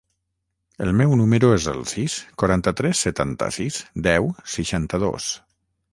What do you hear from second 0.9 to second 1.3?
meu